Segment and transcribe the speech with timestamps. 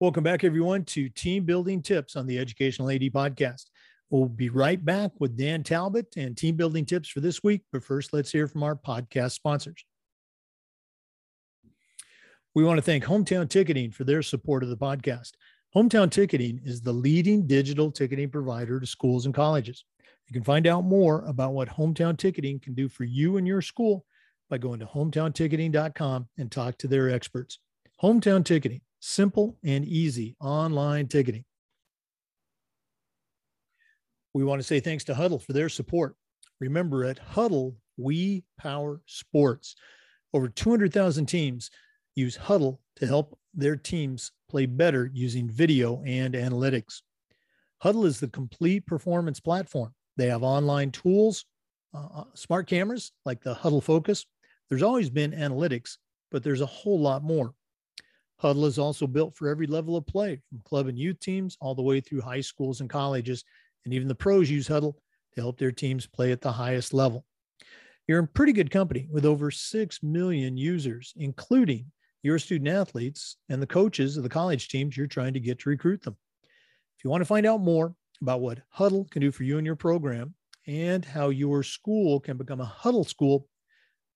[0.00, 3.64] Welcome back, everyone, to Team Building Tips on the Educational AD Podcast.
[4.10, 7.62] We'll be right back with Dan Talbot and team building tips for this week.
[7.72, 9.84] But first, let's hear from our podcast sponsors.
[12.54, 15.32] We want to thank Hometown Ticketing for their support of the podcast.
[15.74, 19.84] Hometown Ticketing is the leading digital ticketing provider to schools and colleges.
[20.28, 23.62] You can find out more about what Hometown Ticketing can do for you and your
[23.62, 24.06] school
[24.48, 27.58] by going to hometownticketing.com and talk to their experts.
[28.00, 31.44] Hometown Ticketing, simple and easy online ticketing.
[34.34, 36.14] We want to say thanks to Hudl for their support.
[36.60, 39.74] Remember, at Hudl, we power sports.
[40.34, 41.70] Over 200,000 teams
[42.14, 47.02] use Hudl to help their teams play better using video and analytics.
[47.82, 49.94] Hudl is the complete performance platform.
[50.16, 51.44] They have online tools,
[51.94, 54.26] uh, uh, smart cameras like the Hudl Focus.
[54.68, 55.96] There's always been analytics,
[56.30, 57.54] but there's a whole lot more.
[58.42, 61.74] Hudl is also built for every level of play, from club and youth teams all
[61.74, 63.44] the way through high schools and colleges.
[63.84, 64.94] And even the pros use Hudl
[65.34, 67.24] to help their teams play at the highest level.
[68.06, 71.90] You're in pretty good company with over 6 million users, including
[72.22, 75.68] your student athletes and the coaches of the college teams you're trying to get to
[75.68, 76.16] recruit them.
[76.96, 79.66] If you want to find out more about what Hudl can do for you and
[79.66, 80.34] your program
[80.66, 83.48] and how your school can become a Hudl school,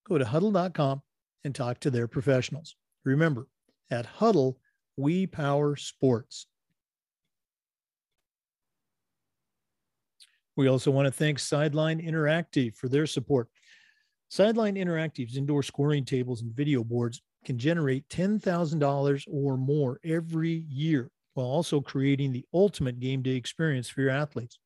[0.09, 1.03] go to hudl.com
[1.45, 2.77] and talk to their professionals.
[3.05, 3.47] Remember,
[3.93, 4.57] at Hudl,
[4.97, 6.47] we power sports.
[10.57, 13.49] We also want to thank Sideline Interactive for their support.
[14.29, 21.11] Sideline Interactive's indoor scoring tables and video boards can generate $10,000 or more every year
[21.35, 24.59] while also creating the ultimate game day experience for your athletes.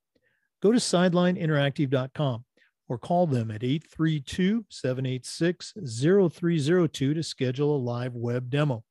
[0.63, 2.45] Go to sidelineinteractive.com
[2.89, 8.85] or call them at 832 786 0302 to schedule a live web demo.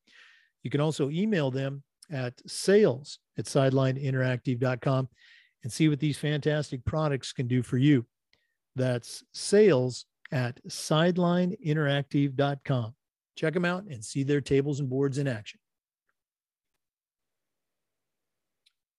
[0.65, 5.09] You can also email them at sales at sidelineinteractive.com
[5.63, 8.07] and see what these fantastic products can do for you.
[8.75, 12.95] That's sales at sidelineinteractive.com.
[13.37, 15.59] Check them out and see their tables and boards in action.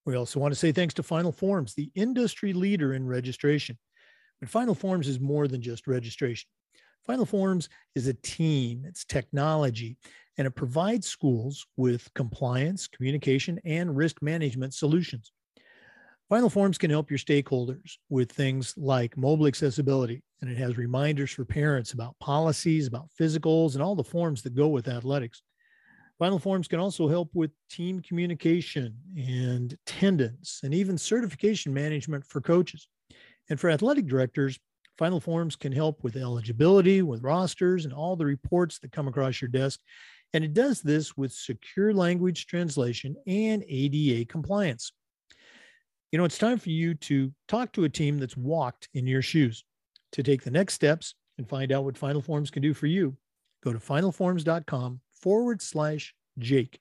[0.04, 3.77] We also want to say thanks to Final Forms, the industry leader in registration.
[4.38, 6.48] But Final Forms is more than just registration.
[7.04, 9.97] Final Forms is a team, it's technology,
[10.38, 15.32] and it provides schools with compliance, communication, and risk management solutions.
[16.28, 21.30] Final Forms can help your stakeholders with things like mobile accessibility, and it has reminders
[21.30, 25.42] for parents about policies, about physicals, and all the forms that go with athletics.
[26.19, 32.41] Final Forms can also help with team communication and attendance, and even certification management for
[32.41, 32.88] coaches.
[33.48, 34.58] And for athletic directors,
[34.98, 39.41] Final Forms can help with eligibility, with rosters, and all the reports that come across
[39.41, 39.78] your desk.
[40.34, 44.92] And it does this with secure language translation and ADA compliance
[46.12, 49.22] you know, it's time for you to talk to a team that's walked in your
[49.22, 49.65] shoes.
[50.12, 53.16] To take the next steps and find out what Final Forms can do for you,
[53.62, 56.81] go to finalforms.com forward slash Jake.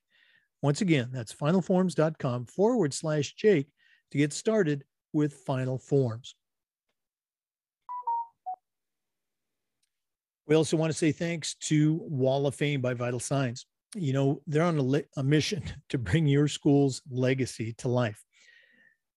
[0.61, 3.67] Once again, that's finalforms.com forward slash Jake
[4.11, 6.35] to get started with Final Forms.
[10.47, 13.65] We also want to say thanks to Wall of Fame by Vital Signs.
[13.95, 18.23] You know, they're on a, a mission to bring your school's legacy to life.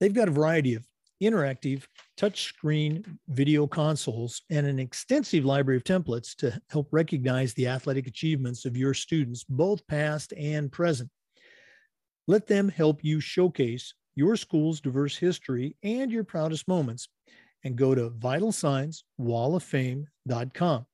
[0.00, 0.86] They've got a variety of
[1.22, 1.84] interactive
[2.16, 8.64] touchscreen video consoles and an extensive library of templates to help recognize the athletic achievements
[8.64, 11.10] of your students, both past and present.
[12.28, 17.08] Let them help you showcase your school's diverse history and your proudest moments
[17.64, 20.86] and go to vitalsignswalloffame.com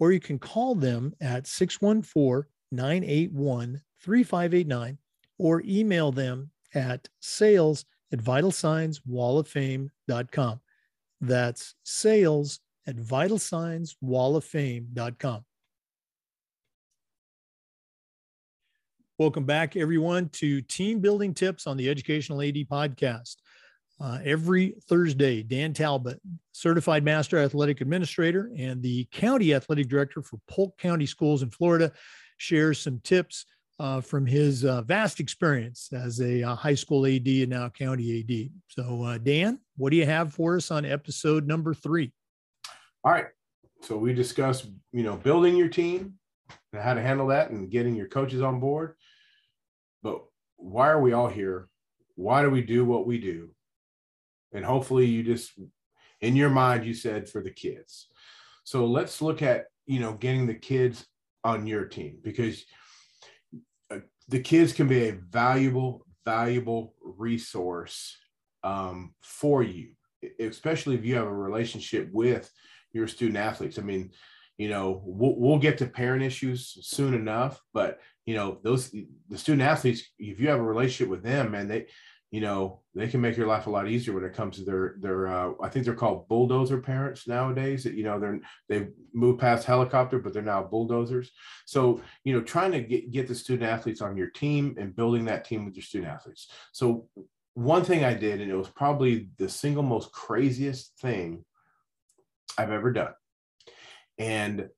[0.00, 4.98] or you can call them at 614 981 3589
[5.38, 10.60] or email them at sales at vitalsignswalloffame.com.
[11.20, 15.44] That's sales at vitalsignswalloffame.com.
[19.18, 23.36] Welcome back, everyone, to Team Building Tips on the Educational AD podcast.
[24.00, 26.20] Uh, every Thursday, Dan Talbot,
[26.52, 31.92] certified master athletic administrator and the county athletic director for Polk County Schools in Florida,
[32.38, 33.44] shares some tips
[33.78, 38.20] uh, from his uh, vast experience as a uh, high school AD and now county
[38.20, 38.50] AD.
[38.68, 42.12] So, uh, Dan, what do you have for us on episode number three?
[43.04, 43.26] All right.
[43.82, 46.14] So we discussed, you know, building your team
[46.72, 48.94] and how to handle that and getting your coaches on board.
[50.02, 50.22] But
[50.56, 51.68] why are we all here?
[52.16, 53.50] Why do we do what we do?
[54.52, 55.52] And hopefully, you just,
[56.20, 58.08] in your mind, you said for the kids.
[58.64, 61.06] So let's look at, you know, getting the kids
[61.44, 62.64] on your team because
[64.28, 68.16] the kids can be a valuable, valuable resource
[68.62, 69.90] um, for you,
[70.38, 72.50] especially if you have a relationship with
[72.92, 73.78] your student athletes.
[73.78, 74.10] I mean,
[74.56, 78.94] you know, we'll, we'll get to parent issues soon enough, but you know, those
[79.28, 81.86] the student athletes, if you have a relationship with them, and they,
[82.30, 84.94] you know, they can make your life a lot easier when it comes to their
[85.00, 85.26] their.
[85.26, 87.84] Uh, I think they're called bulldozer parents nowadays.
[87.84, 91.32] That You know, they're they've moved past helicopter, but they're now bulldozers.
[91.66, 95.24] So you know, trying to get get the student athletes on your team and building
[95.24, 96.48] that team with your student athletes.
[96.72, 97.08] So
[97.54, 101.44] one thing I did, and it was probably the single most craziest thing
[102.56, 103.14] I've ever done,
[104.18, 104.68] and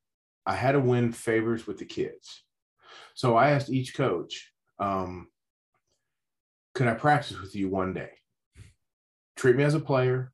[0.46, 2.44] I had to win favors with the kids.
[3.14, 5.28] So I asked each coach, um,
[6.74, 8.10] could I practice with you one day?
[9.36, 10.32] Treat me as a player.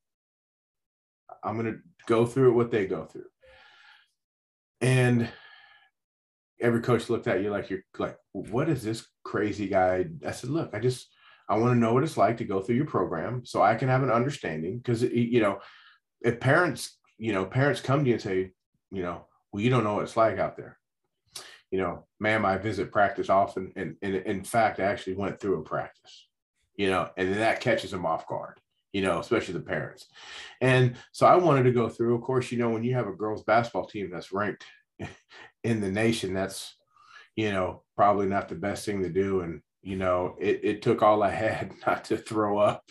[1.43, 3.27] I'm going to go through what they go through.
[4.81, 5.29] And
[6.61, 10.07] every coach looked at you like you're like, what is this crazy guy?
[10.27, 11.09] I said, look, I just,
[11.49, 13.89] I want to know what it's like to go through your program so I can
[13.89, 14.79] have an understanding.
[14.79, 15.61] Because, you know,
[16.23, 18.53] if parents, you know, parents come to you and say,
[18.91, 20.79] you know, well, you don't know what it's like out there.
[21.71, 23.73] You know, ma'am, I visit practice often.
[23.77, 26.28] And, and in fact, I actually went through a practice
[26.79, 28.59] you know, and then that catches them off guard,
[28.93, 30.07] you know, especially the parents.
[30.63, 33.13] And so I wanted to go through, of course, you know, when you have a
[33.13, 34.65] girls basketball team that's ranked
[35.65, 36.77] in the nation, that's,
[37.37, 39.41] you know, probably not the best thing to do.
[39.41, 42.91] And, you know, it, it took all I had not to throw up,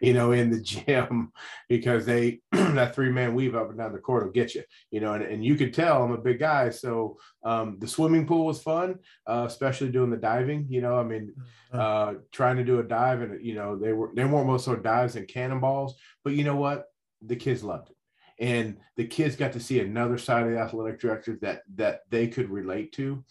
[0.00, 1.32] you know, in the gym
[1.68, 5.00] because they that three man weave up and down the court will get you, you
[5.00, 6.70] know, and, and you could tell I'm a big guy.
[6.70, 8.96] So um, the swimming pool was fun,
[9.26, 11.34] uh, especially doing the diving, you know, I mean,
[11.72, 11.78] mm-hmm.
[11.78, 14.82] uh, trying to do a dive and, you know, they were, they weren't most of
[14.82, 16.86] dives and cannonballs, but you know what?
[17.24, 17.95] The kids loved it.
[18.38, 22.28] And the kids got to see another side of the athletic director that that they
[22.28, 23.24] could relate to.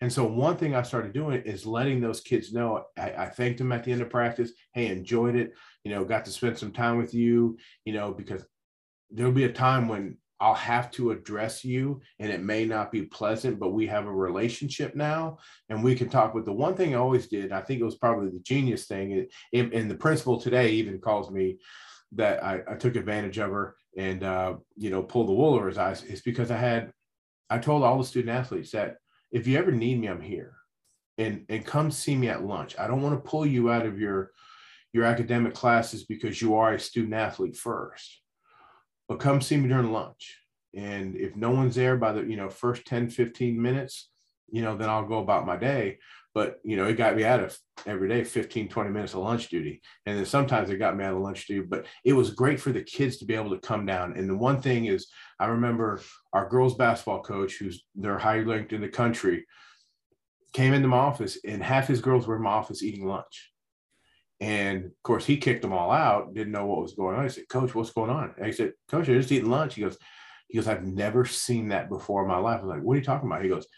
[0.00, 2.84] And so one thing I started doing is letting those kids know.
[2.98, 4.52] I, I thanked them at the end of practice.
[4.72, 5.54] Hey, enjoyed it
[5.84, 8.44] you know, got to spend some time with you, you know, because
[9.10, 13.02] there'll be a time when I'll have to address you and it may not be
[13.02, 15.38] pleasant, but we have a relationship now
[15.68, 16.34] and we can talk.
[16.34, 19.26] But the one thing I always did, I think it was probably the genius thing,
[19.52, 21.58] and, the principal today even calls me
[22.12, 25.68] that I, I took advantage of her and, uh, you know, pull the wool over
[25.68, 26.92] his eyes, is because I had,
[27.50, 28.96] I told all the student athletes that
[29.30, 30.54] if you ever need me, I'm here
[31.18, 32.78] and, and come see me at lunch.
[32.78, 34.30] I don't want to pull you out of your,
[34.92, 38.20] your academic classes because you are a student athlete first.
[39.08, 40.38] But come see me during lunch.
[40.74, 44.08] And if no one's there by the, you know, first 10, 15 minutes,
[44.50, 45.98] you know, then I'll go about my day.
[46.34, 49.48] But, you know, it got me out of every day 15, 20 minutes of lunch
[49.48, 49.82] duty.
[50.06, 52.72] And then sometimes it got me out of lunch duty, but it was great for
[52.72, 54.16] the kids to be able to come down.
[54.16, 55.08] And the one thing is,
[55.38, 56.00] I remember
[56.32, 59.44] our girls basketball coach, who's they're high ranked in the country,
[60.54, 63.52] came into my office and half his girls were in my office eating lunch
[64.42, 67.24] and of course, he kicked them all out, didn't know what was going on.
[67.24, 68.34] I said, Coach, what's going on?
[68.36, 69.76] And said, Coach, I just eating lunch.
[69.76, 69.96] He goes,
[70.48, 72.58] he goes, I've never seen that before in my life.
[72.58, 73.44] I was like, what are you talking about?
[73.44, 73.68] He goes,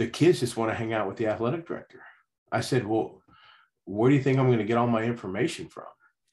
[0.00, 2.00] the kids just want to hang out with the athletic director.
[2.50, 3.20] I said, well,
[3.84, 5.84] where do you think I'm going to get all my information from?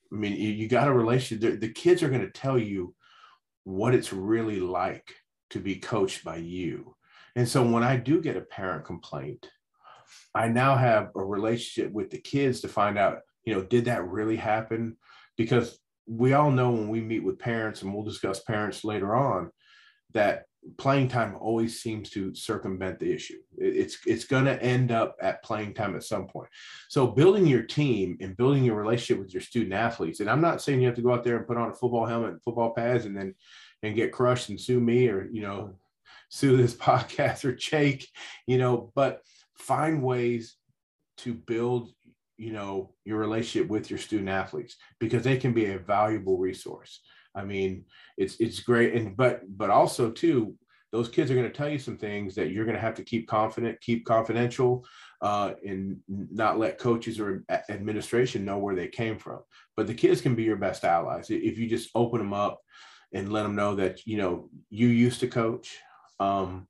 [0.09, 1.41] I mean, you, you got a relationship.
[1.41, 2.95] The, the kids are going to tell you
[3.65, 5.13] what it's really like
[5.49, 6.95] to be coached by you.
[7.35, 9.49] And so when I do get a parent complaint,
[10.33, 14.07] I now have a relationship with the kids to find out, you know, did that
[14.07, 14.95] really happen?
[15.35, 19.51] Because we all know when we meet with parents, and we'll discuss parents later on,
[20.13, 20.45] that
[20.77, 23.39] playing time always seems to circumvent the issue.
[23.57, 26.49] It's it's going to end up at playing time at some point.
[26.89, 30.61] So building your team and building your relationship with your student athletes, and I'm not
[30.61, 32.73] saying you have to go out there and put on a football helmet and football
[32.73, 33.35] pads and then
[33.83, 35.75] and get crushed and sue me or you know
[36.29, 38.07] sue this podcast or Jake,
[38.45, 39.21] you know, but
[39.55, 40.55] find ways
[41.17, 41.91] to build
[42.37, 47.01] you know your relationship with your student athletes because they can be a valuable resource
[47.37, 47.85] i mean
[48.17, 48.93] it's it's great.
[48.95, 50.55] And but but also too
[50.91, 53.03] those kids are going to tell you some things that you're going to have to
[53.03, 54.85] keep confident keep confidential
[55.21, 59.39] uh, and not let coaches or administration know where they came from.
[59.75, 61.29] But the kids can be your best allies.
[61.29, 62.61] If you just open them up
[63.13, 65.77] and let them know that you know you used to coach
[66.19, 66.67] um,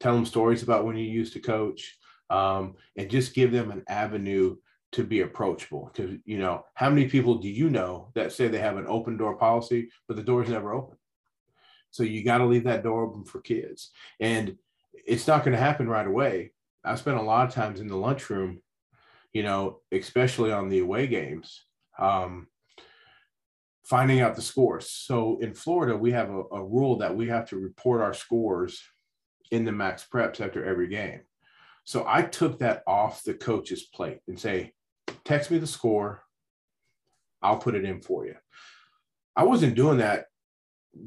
[0.00, 1.96] tell them stories about when you used to coach
[2.30, 4.56] um, and just give them an avenue
[4.92, 5.90] to be approachable.
[5.92, 9.16] Because, you know, how many people do you know that say they have an open
[9.16, 10.96] door policy, but the door's never open?
[11.90, 13.90] So you got to leave that door open for kids.
[14.20, 14.56] And
[15.06, 16.52] it's not going to happen right away.
[16.84, 18.62] I spent a lot of times in the lunchroom,
[19.32, 21.64] you know, especially on the away games,
[21.98, 22.48] um,
[23.84, 24.90] finding out the scores.
[24.90, 28.82] So in Florida, we have a, a rule that we have to report our scores
[29.50, 31.20] in the MaxPreps after every game.
[31.84, 34.74] So I took that off the coach's plate and say,
[35.28, 36.22] text me the score.
[37.42, 38.34] I'll put it in for you.
[39.36, 40.24] I wasn't doing that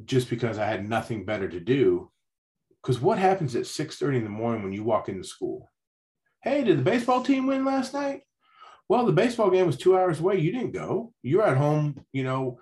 [0.05, 2.11] just because I had nothing better to do.
[2.81, 5.69] Because what happens at 6:30 in the morning when you walk into school?
[6.43, 8.21] Hey, did the baseball team win last night?
[8.87, 10.37] Well, the baseball game was two hours away.
[10.37, 11.13] You didn't go.
[11.23, 12.59] You're at home, you know,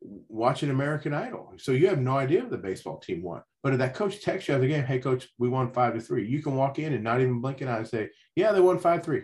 [0.00, 1.54] watching American Idol.
[1.58, 3.42] So you have no idea if the baseball team won.
[3.62, 6.00] But if that coach texts you after the game, hey coach, we won five to
[6.00, 6.26] three.
[6.26, 8.78] You can walk in and not even blink an eye and say, Yeah, they won
[8.78, 9.22] five three.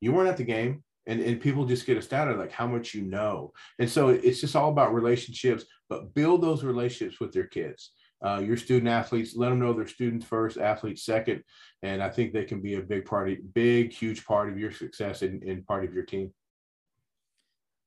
[0.00, 0.82] You weren't at the game.
[1.06, 3.54] And, and people just get astounded like how much you know.
[3.78, 7.92] And so it's just all about relationships, but build those relationships with your kids.
[8.22, 11.42] Uh, your student athletes, let them know they're students first, athletes second.
[11.82, 14.70] And I think they can be a big part, of, big, huge part of your
[14.70, 16.34] success and, and part of your team.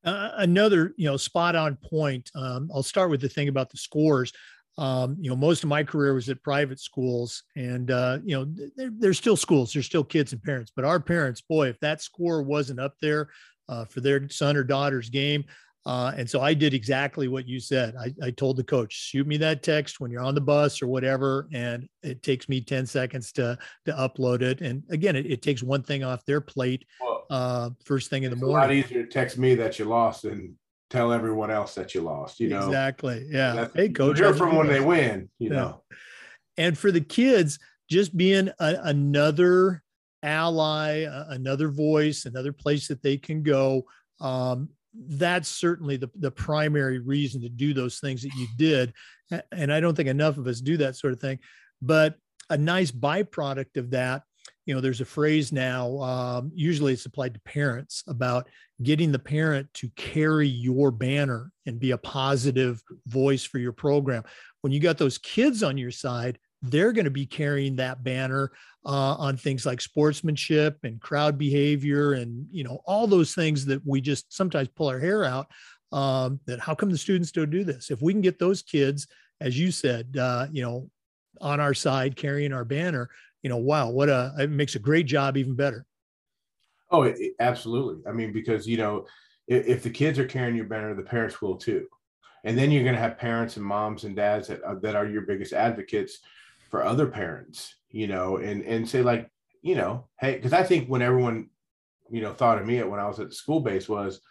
[0.03, 2.31] Uh, another, you know, spot on point.
[2.33, 4.33] Um, I'll start with the thing about the scores.
[4.77, 8.89] Um, you know, most of my career was at private schools, and uh, you know,
[8.97, 10.71] they're still schools, there's still kids and parents.
[10.75, 13.29] But our parents, boy, if that score wasn't up there
[13.69, 15.45] uh, for their son or daughter's game,
[15.85, 17.95] uh, and so I did exactly what you said.
[17.99, 20.87] I, I, told the coach, shoot me that text when you're on the bus or
[20.87, 24.61] whatever, and it takes me 10 seconds to to upload it.
[24.61, 26.85] And again, it, it takes one thing off their plate
[27.31, 28.57] uh, first thing in the morning.
[28.57, 30.55] a lot easier to text me that you lost than
[30.91, 32.39] tell everyone else that you lost.
[32.39, 33.25] You know exactly.
[33.29, 33.69] Yeah.
[33.73, 34.19] Hey, coach.
[34.19, 35.29] Hear from when they win.
[35.39, 35.55] You yeah.
[35.55, 35.83] know.
[36.57, 37.57] And for the kids,
[37.89, 39.81] just being a, another
[40.21, 43.85] ally, another voice, another place that they can go.
[44.19, 48.93] Um, that's certainly the, the primary reason to do those things that you did.
[49.51, 51.39] And I don't think enough of us do that sort of thing.
[51.81, 52.17] But
[52.49, 54.23] a nice byproduct of that,
[54.71, 58.47] you know, there's a phrase now, um, usually it's applied to parents about
[58.81, 64.23] getting the parent to carry your banner and be a positive voice for your program.
[64.61, 68.53] When you got those kids on your side, they're going to be carrying that banner
[68.85, 73.85] uh, on things like sportsmanship and crowd behavior and you know all those things that
[73.85, 75.47] we just sometimes pull our hair out
[75.91, 79.07] um, that how come the students don't do this if we can get those kids
[79.41, 80.89] as you said uh, you know
[81.41, 83.09] on our side carrying our banner
[83.41, 85.85] you know wow what a it makes a great job even better.
[86.89, 88.03] Oh it, it, absolutely.
[88.07, 89.05] I mean because you know
[89.47, 91.87] if, if, the kids are carrying your banner the parents will too.
[92.43, 95.05] And then you're going to have parents and moms and dads that, uh, that are
[95.05, 96.19] your biggest advocates
[96.71, 99.29] for other parents, you know, and and say like,
[99.61, 101.49] you know, hey, because I think when everyone,
[102.09, 104.21] you know, thought of me when I was at the school base was,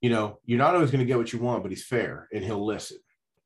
[0.00, 2.44] you know, you're not always going to get what you want, but he's fair and
[2.44, 2.98] he'll listen,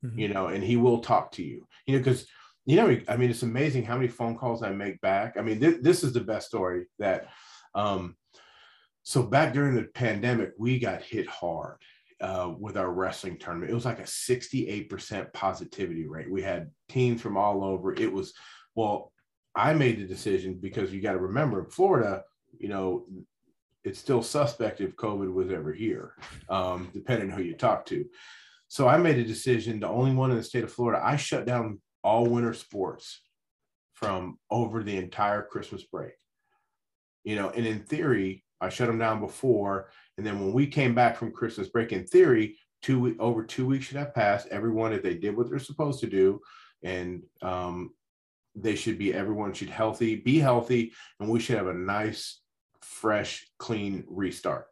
[0.03, 0.17] mm-hmm.
[0.17, 2.27] you know, and he will talk to you, you know, because
[2.67, 5.37] you know, I mean, it's amazing how many phone calls I make back.
[5.37, 7.27] I mean, th- this is the best story that.
[7.73, 8.15] um
[9.07, 11.77] so back during the pandemic, we got hit hard
[12.19, 13.71] uh, with our wrestling tournament.
[13.71, 16.29] It was like a 68% positivity rate.
[16.29, 17.93] We had teams from all over.
[17.93, 18.33] It was,
[18.75, 19.13] well,
[19.55, 22.23] I made the decision because you got to remember in Florida,
[22.59, 23.05] you know,
[23.85, 26.15] it's still suspect if COVID was ever here,
[26.49, 28.03] um, depending on who you talk to.
[28.67, 31.45] So I made a decision, the only one in the state of Florida, I shut
[31.45, 33.21] down all winter sports
[33.93, 36.13] from over the entire Christmas break.
[37.23, 40.95] You know, and in theory, I shut them down before and then when we came
[40.95, 44.47] back from Christmas break, in theory, two over two weeks should have passed.
[44.47, 46.41] Everyone, if they did what they're supposed to do,
[46.83, 47.91] and um,
[48.55, 52.41] they should be, everyone should healthy, be healthy, and we should have a nice,
[52.81, 54.67] fresh, clean restart.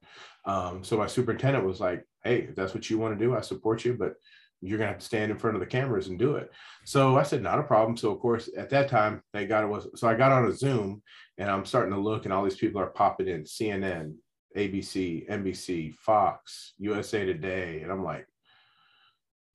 [0.45, 3.41] Um, so my superintendent was like, "Hey, if that's what you want to do, I
[3.41, 4.15] support you, but
[4.61, 6.51] you're gonna have to stand in front of the cameras and do it."
[6.85, 9.67] So I said, "Not a problem." So of course, at that time, they got it
[9.67, 11.01] was so I got on a Zoom,
[11.37, 14.15] and I'm starting to look, and all these people are popping in, CNN,
[14.55, 17.81] ABC, NBC, Fox, USA Today.
[17.81, 18.27] And I'm like,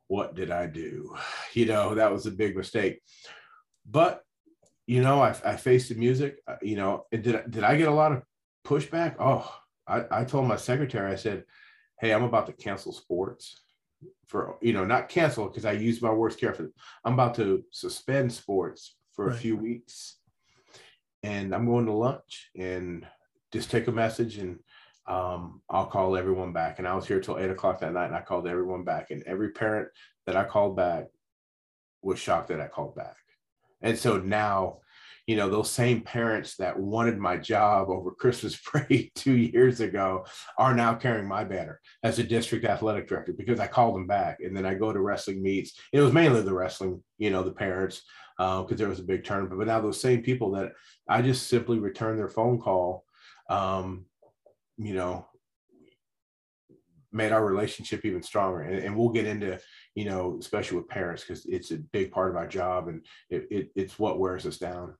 [0.08, 1.16] what did I do?
[1.52, 3.00] You know, that was a big mistake.
[3.84, 4.22] But,
[4.86, 7.92] you know, I, I faced the music, uh, you know, did, did I get a
[7.92, 8.22] lot of
[8.64, 9.16] pushback?
[9.18, 9.52] Oh,
[9.88, 11.42] I, I told my secretary, I said,
[11.98, 13.62] hey, I'm about to cancel sports
[14.26, 16.70] for, you know, not cancel because I use my words carefully.
[17.04, 19.34] I'm about to suspend sports for right.
[19.34, 20.16] a few weeks
[21.22, 23.06] and I'm going to lunch and
[23.52, 24.58] just take a message and
[25.06, 26.78] um, I'll call everyone back.
[26.78, 29.10] And I was here till eight o'clock that night and I called everyone back.
[29.10, 29.88] And every parent
[30.26, 31.06] that I called back
[32.02, 33.16] was shocked that I called back.
[33.82, 34.78] And so now,
[35.30, 40.26] you know, those same parents that wanted my job over Christmas break two years ago
[40.58, 44.40] are now carrying my banner as a district athletic director because I called them back.
[44.40, 45.78] And then I go to wrestling meets.
[45.92, 48.02] It was mainly the wrestling, you know, the parents,
[48.38, 49.56] because uh, there was a big tournament.
[49.56, 50.72] But now those same people that
[51.08, 53.04] I just simply return their phone call
[53.48, 54.06] um,
[54.78, 55.28] you know,
[57.12, 58.62] made our relationship even stronger.
[58.62, 59.60] And, and we'll get into,
[59.94, 63.46] you know, especially with parents, because it's a big part of our job and it,
[63.48, 64.96] it, it's what wears us down.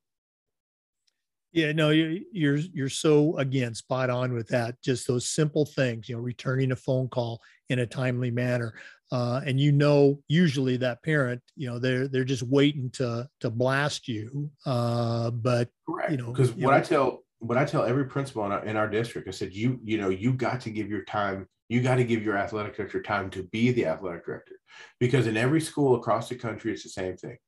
[1.53, 4.81] Yeah, no, you're you're so again spot on with that.
[4.83, 8.75] Just those simple things, you know, returning a phone call in a timely manner,
[9.11, 13.51] uh, and you know, usually that parent, you know, they're they're just waiting to to
[13.51, 14.49] blast you.
[14.65, 16.13] Uh, but Correct.
[16.13, 18.77] you know, because what know, I tell what I tell every principal in our, in
[18.77, 21.49] our district, I said, you you know, you got to give your time.
[21.69, 24.55] You got to give your athletic director time to be the athletic director,
[25.01, 27.39] because in every school across the country, it's the same thing.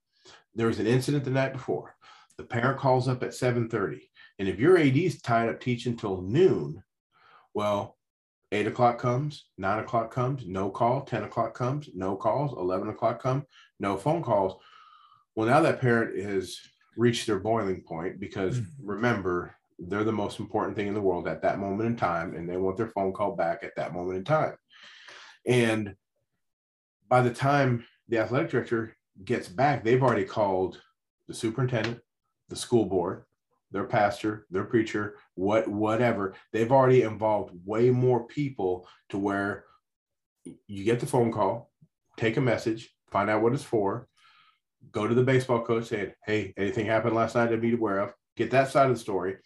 [0.57, 1.97] There was an incident the night before
[2.37, 4.01] the parent calls up at 7.30.
[4.39, 6.83] And if your AD is tied up teaching till noon,
[7.55, 7.97] well,
[8.51, 13.23] 8 o'clock comes, 9 o'clock comes, no call, 10 o'clock comes, no calls, 11 o'clock
[13.23, 13.47] come,
[13.81, 14.63] no phone calls.
[15.35, 16.59] Well, now that parent has
[16.97, 18.67] reached their boiling point because Mhm.
[18.83, 22.49] remember, they're the most important thing in the world at that moment in time, and
[22.49, 24.57] they want their phone call back at that moment in time.
[25.47, 25.97] And
[27.09, 30.81] by the time the athletic director gets back, they've already called
[31.27, 32.01] the superintendent,
[32.53, 33.25] the school board,
[33.71, 36.35] their pastor, their preacher, what whatever.
[36.53, 39.65] They've already involved way more people to where
[40.67, 41.73] you get the phone call,
[42.19, 44.09] take a message, find out what it's for,
[44.91, 48.13] go to the baseball coach, say, "Hey, anything happened last night to be aware of?"
[48.37, 49.39] Get that side of the story,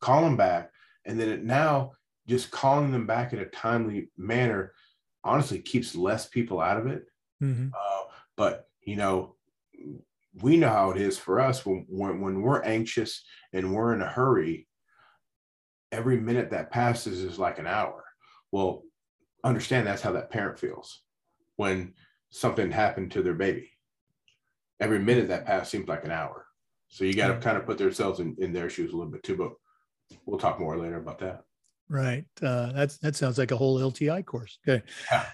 [0.00, 0.72] call them back,
[1.04, 1.92] and then it now
[2.26, 4.72] just calling them back in a timely manner
[5.22, 7.04] honestly keeps less people out of it
[7.42, 7.72] Mhm.
[7.74, 8.04] uh,
[8.36, 9.36] but you know,
[10.34, 14.02] we know how it is for us when, when when we're anxious and we're in
[14.02, 14.66] a hurry.
[15.92, 18.04] Every minute that passes is like an hour.
[18.52, 18.84] Well,
[19.42, 21.02] understand that's how that parent feels
[21.56, 21.94] when
[22.30, 23.70] something happened to their baby.
[24.78, 26.46] Every minute that passed seems like an hour.
[26.88, 29.22] So you got to kind of put themselves in, in their shoes a little bit
[29.22, 29.36] too.
[29.36, 29.52] But
[30.26, 31.42] we'll talk more later about that.
[31.88, 32.24] Right.
[32.40, 34.58] Uh, that's that sounds like a whole LTI course.
[34.66, 34.84] Okay.
[35.10, 35.26] Yeah.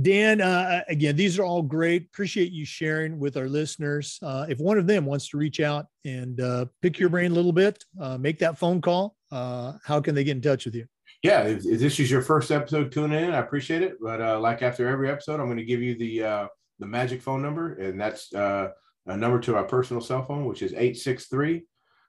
[0.00, 2.06] Dan, uh, again, these are all great.
[2.06, 4.18] Appreciate you sharing with our listeners.
[4.22, 7.34] Uh, if one of them wants to reach out and uh, pick your brain a
[7.34, 9.14] little bit, uh, make that phone call.
[9.30, 10.86] Uh, how can they get in touch with you?
[11.24, 13.96] yeah, if, if this is your first episode tuning in, I appreciate it.
[13.98, 16.46] But uh, like after every episode, I'm going to give you the uh,
[16.78, 18.68] the magic phone number, and that's uh,
[19.06, 21.64] a number to our personal cell phone, which is 863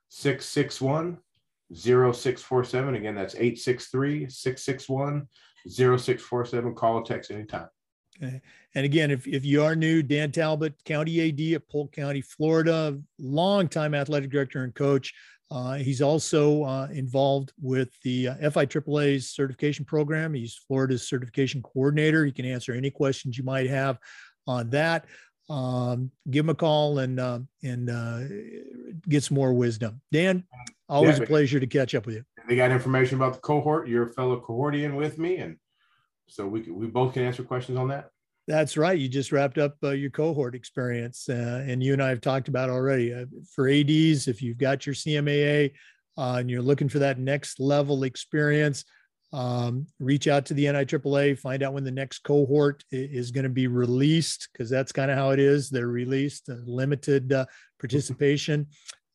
[0.10, 1.18] 661
[1.74, 2.96] 0647.
[2.96, 5.28] Again, that's 863 661
[5.68, 6.76] 0647.
[6.76, 7.68] Call or text anytime.
[8.22, 8.42] Okay.
[8.76, 12.98] And again, if, if you are new, Dan Talbot, County AD at Polk County, Florida,
[13.20, 15.14] longtime athletic director and coach.
[15.52, 20.34] Uh, he's also uh, involved with the uh, FIAAA's certification program.
[20.34, 22.26] He's Florida's certification coordinator.
[22.26, 24.00] He can answer any questions you might have
[24.48, 25.06] on that.
[25.48, 28.22] Um, give him a call and uh, and uh,
[29.08, 30.02] get some more wisdom.
[30.12, 30.44] Dan,
[30.88, 31.24] always Yeah.
[31.24, 32.24] a pleasure to catch up with you.
[32.48, 35.58] They got information about the cohort, you're a fellow cohortian with me, and
[36.28, 38.10] so we we both can answer questions on that.
[38.48, 38.98] That's right.
[38.98, 42.48] You just wrapped up uh, your cohort experience, uh, and you and I have talked
[42.48, 43.12] about already.
[43.12, 45.72] Uh, for ADs, if you've got your CMAA
[46.18, 48.86] uh, and you're looking for that next level experience,
[49.34, 53.50] um, reach out to the NIAAA, find out when the next cohort is going to
[53.50, 55.72] be released, because that's kind of how it is.
[55.72, 57.46] They're released, uh, limited uh,
[57.80, 58.68] participation.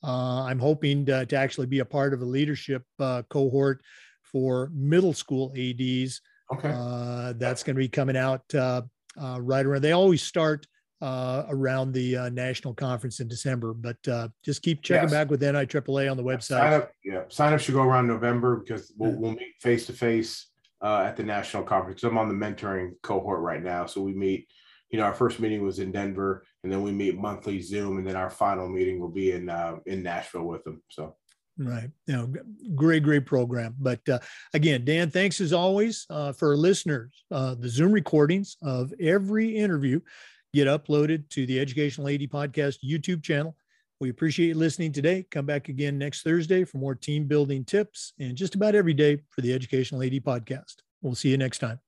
[0.03, 3.83] Uh, I'm hoping to, to actually be a part of a leadership uh, cohort
[4.23, 6.21] for middle school ADs.
[6.53, 6.73] Okay.
[6.75, 8.83] Uh, that's going to be coming out uh,
[9.21, 9.83] uh, right around.
[9.83, 10.67] They always start
[11.03, 15.13] uh, around the uh, national conference in December, but uh, just keep checking Yes.
[15.13, 16.73] back with NIAAA on the Sign website.
[16.73, 20.49] up, yeah, sign up should go around November because we'll, we'll meet face to face
[20.83, 22.03] at the national conference.
[22.03, 24.49] I'm on the mentoring cohort right now, so we meet.
[24.91, 28.07] You know, our first meeting was in Denver, and then we meet monthly Zoom, and
[28.07, 30.83] then our final meeting will be in uh, in Nashville with them.
[30.89, 31.17] So
[31.61, 31.91] Right.
[32.07, 32.33] You know,
[32.75, 33.75] great, great program.
[33.79, 34.21] But uh,
[34.55, 37.25] again, Dan, thanks as always uh, for our listeners.
[37.31, 40.01] Uh, the Zoom recordings of every interview
[40.55, 43.57] get uploaded to the Educational AD Podcast YouTube channel.
[44.01, 45.27] We appreciate you listening today.
[45.31, 49.21] Come back again next Thursday for more team building tips and just about every day
[49.29, 50.77] for the Educational AD Podcast.
[51.03, 51.81] We'll see you next time.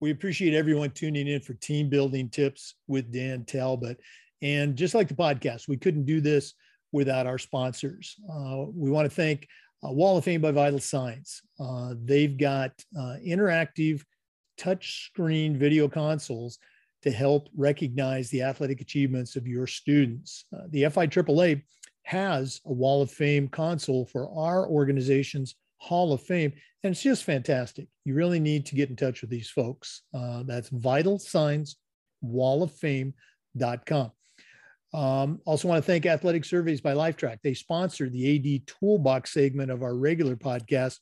[0.00, 4.00] We appreciate everyone tuning in for team building tips with Dan Talbot.
[4.40, 6.54] And just like the podcast, we couldn't do this
[6.90, 8.16] without our sponsors.
[8.26, 9.46] Uh, we want to thank
[9.84, 11.42] uh, Wall of Fame by Vital Signs.
[11.60, 14.02] Uh, they've got uh, interactive
[14.58, 16.58] touchscreen video consoles
[17.02, 20.46] to help recognize the athletic achievements of your students.
[20.56, 21.62] Uh, the FIAAA
[22.04, 26.52] has a Wall of Fame console for our organization's Hall of Fame,
[26.84, 27.88] and it's just fantastic.
[28.04, 30.02] You really need to get in touch with these folks.
[30.14, 31.76] Uh, that's Vital Signs
[32.20, 34.12] Wall of Fame.com.
[34.92, 37.38] Um, also want to thank Athletic Surveys by Lifetrack.
[37.42, 40.98] They sponsor the AD Toolbox segment of our regular podcast.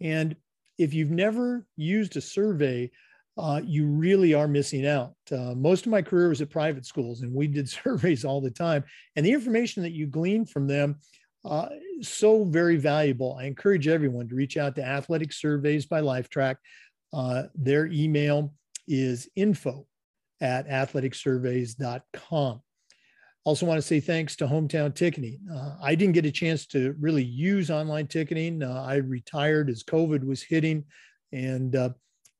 [0.00, 0.36] And
[0.78, 2.90] if you've never used a survey,
[3.38, 5.14] uh, you really are missing out.
[5.30, 8.50] Uh, most of my career was at private schools, and we did surveys all the
[8.50, 8.84] time.
[9.16, 11.00] And the information that you glean from them
[11.46, 11.68] uh,
[12.02, 13.36] so very valuable.
[13.38, 16.56] I encourage everyone to reach out to Athletic Surveys by Lifetrack.
[17.12, 18.52] Uh, their email
[18.88, 19.86] is info
[20.40, 22.62] at athleticsurveys.com.
[23.44, 25.38] Also, want to say thanks to Hometown Ticketing.
[25.54, 28.60] Uh, I didn't get a chance to really use online ticketing.
[28.60, 30.84] Uh, I retired as COVID was hitting,
[31.32, 31.90] and uh,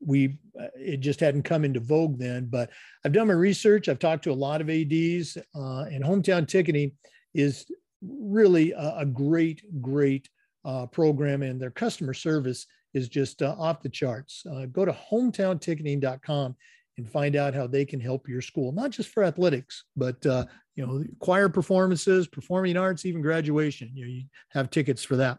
[0.04, 0.36] we
[0.74, 2.48] it just hadn't come into vogue then.
[2.50, 2.70] But
[3.04, 3.88] I've done my research.
[3.88, 6.90] I've talked to a lot of ads, and Hometown Ticketing
[7.34, 7.66] is
[8.02, 10.28] really a, a great, great
[10.64, 14.44] uh, program, and their customer service is just off the charts.
[14.72, 16.56] go to hometownticketing.com
[16.98, 20.46] and find out how they can help your school, not just for athletics, but uh,
[20.74, 23.90] you know, choir performances, performing arts, even graduation.
[23.94, 25.38] You know, you have tickets for that.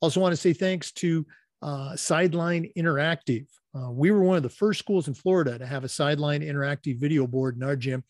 [0.00, 1.26] Also, want to say thanks to
[1.60, 3.46] uh, Sideline Interactive.
[3.74, 6.98] Uh, we were one of the first schools in Florida to have a Sideline Interactive
[6.98, 8.02] video board in our gym,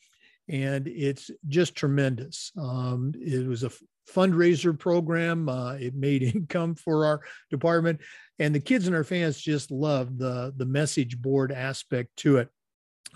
[0.53, 2.53] and it's just tremendous.
[2.61, 3.73] Um, it was a
[4.09, 5.49] fundraiser program.
[5.49, 8.01] Uh, it made income for our department,
[8.39, 12.49] and the kids and our fans just love the the message board aspect to it.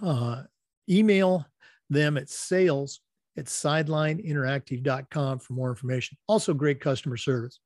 [0.03, 0.42] Uh,
[0.88, 1.46] email
[1.90, 3.01] them at sales
[3.37, 6.16] at sidelineinteractive.com for more information.
[6.27, 7.61] Also, great customer service.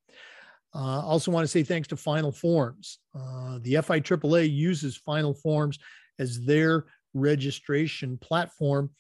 [0.74, 2.98] Uh, also, want to say thanks to Final Forms.
[3.16, 5.78] Uh, the FIAAA uses Final Forms
[6.18, 8.90] as their registration platform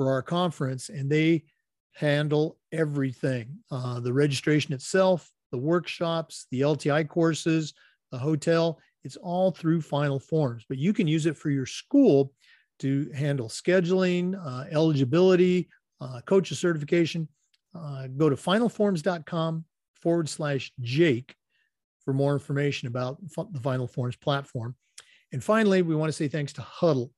[0.00, 1.44] for our conference, and they
[1.92, 7.74] handle everything uh, the registration itself, the workshops, the LTI courses,
[8.10, 8.80] the hotel.
[9.04, 12.32] It's all through Final Forms, but you can use it for your school
[12.78, 15.68] to handle scheduling, uh, eligibility,
[16.00, 17.28] uh, coaches certification.
[17.74, 21.36] Uh, go to finalforms.com forward slash Jake
[22.06, 23.18] for more information about
[23.52, 24.74] the Final Forms platform.
[25.32, 27.10] And finally, we want to say thanks to Hudl.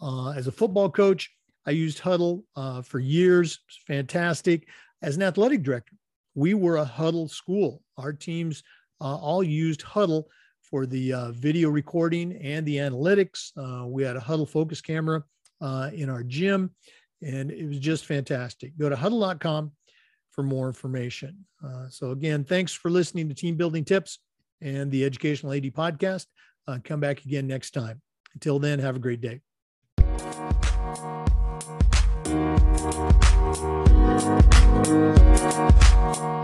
[0.00, 1.28] Uh, as a football coach,
[1.66, 3.60] I used Hudl uh, for years.
[3.86, 4.68] Fantastic.
[5.02, 5.96] As an athletic director,
[6.34, 7.82] we were a Hudl school.
[7.96, 8.62] Our teams
[9.00, 10.24] uh, all used Hudl
[10.62, 13.50] for the uh, video recording and the analytics.
[13.56, 15.22] Uh, we had a Hudl focus camera
[15.60, 16.70] uh, in our gym,
[17.22, 18.76] and it was just fantastic.
[18.78, 19.72] Go to hudl.com
[20.30, 21.44] for more information.
[21.64, 24.20] Uh, so, again, thanks for listening to Team Building Tips
[24.60, 26.26] and the Educational AD podcast.
[26.84, 28.00] come back again next time.
[28.34, 29.40] Until then, have a great day.
[32.82, 33.20] Thank
[36.18, 36.39] you.